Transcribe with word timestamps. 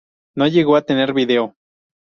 No 0.33 0.47
llegó 0.47 0.77
a 0.77 0.81
tener 0.81 1.13
video. 1.13 1.55